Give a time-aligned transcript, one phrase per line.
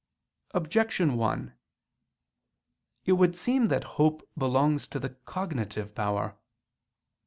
[0.55, 1.53] Objection 1:
[3.05, 6.35] It would seem that hope belongs to the cognitive power.